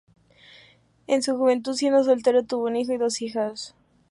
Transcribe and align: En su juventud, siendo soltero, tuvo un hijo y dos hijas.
En 1.05 1.21
su 1.21 1.37
juventud, 1.37 1.75
siendo 1.75 2.03
soltero, 2.03 2.43
tuvo 2.43 2.65
un 2.65 2.75
hijo 2.75 2.91
y 2.91 2.97
dos 2.97 3.21
hijas. 3.21 3.75